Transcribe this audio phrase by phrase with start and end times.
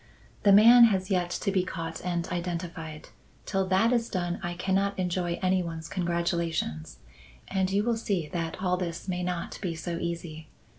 [0.41, 3.09] "The man has yet to be caught and identified.
[3.45, 6.97] Till that is done I cannot enjoy any one's congratulations.
[7.47, 10.49] And you will see that all this may not be so easy.